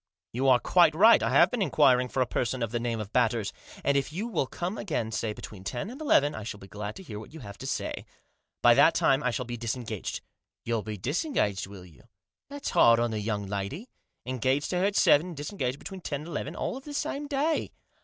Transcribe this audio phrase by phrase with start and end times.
[0.33, 3.13] "You are quite right, I have been inquiring for a person of the name of
[3.13, 3.53] Batters.
[3.83, 6.95] And if you will come again, say, between ten and eleven, I shall be glad
[6.95, 8.07] to hear what you have to say.
[8.63, 10.21] By that time I shall be disengaged.""
[10.65, 12.01] You'll be disengaged, will you?
[12.49, 13.91] That's hard on the young lady.
[14.25, 16.95] Engaged to her at seven, and dis engaged between ten and eleven, all of the
[16.95, 17.71] same day."